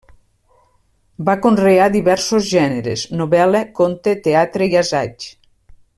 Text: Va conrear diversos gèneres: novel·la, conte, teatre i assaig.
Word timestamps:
Va 1.27 1.35
conrear 1.43 1.89
diversos 1.97 2.49
gèneres: 2.55 3.03
novel·la, 3.21 3.63
conte, 3.81 4.19
teatre 4.29 4.71
i 4.73 4.79
assaig. 4.85 5.33